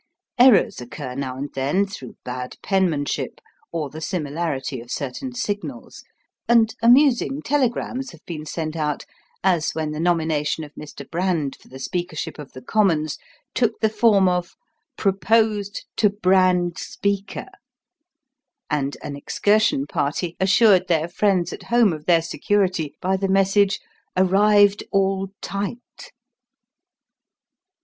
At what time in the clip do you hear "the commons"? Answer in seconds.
12.53-13.19